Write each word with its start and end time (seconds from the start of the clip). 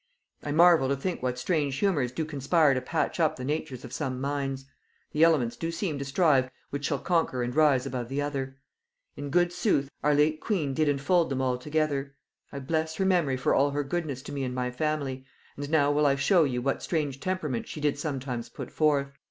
"I 0.41 0.51
marvel 0.51 0.87
to 0.87 0.95
think 0.95 1.21
what 1.21 1.37
strange 1.37 1.75
humors 1.75 2.11
do 2.11 2.25
conspire 2.25 2.73
to 2.73 2.81
patch 2.81 3.19
up 3.19 3.35
the 3.35 3.45
natures 3.45 3.85
of 3.85 3.93
some 3.93 4.19
minds. 4.19 4.65
The 5.11 5.23
elements 5.23 5.55
do 5.55 5.69
seem 5.69 5.99
to 5.99 6.05
strive 6.05 6.49
which 6.71 6.85
shall 6.85 6.97
conquer 6.97 7.43
and 7.43 7.55
rise 7.55 7.85
above 7.85 8.09
the 8.09 8.19
other. 8.19 8.57
In 9.15 9.29
good 9.29 9.53
sooth 9.53 9.91
our 10.03 10.15
late 10.15 10.41
queen 10.41 10.73
did 10.73 10.89
infold 10.89 11.29
them 11.29 11.39
all 11.39 11.59
together. 11.59 12.15
I 12.51 12.57
bless 12.57 12.95
her 12.95 13.05
memory 13.05 13.37
for 13.37 13.53
all 13.53 13.69
her 13.69 13.83
goodness 13.83 14.23
to 14.23 14.31
me 14.31 14.43
and 14.43 14.55
my 14.55 14.71
family; 14.71 15.23
and 15.55 15.69
now 15.69 15.91
will 15.91 16.07
I 16.07 16.15
show 16.15 16.45
you 16.45 16.63
what 16.63 16.81
strange 16.81 17.19
temperament 17.19 17.67
she 17.67 17.79
did 17.79 17.99
sometimes 17.99 18.49
put 18.49 18.71
forth. 18.71 19.11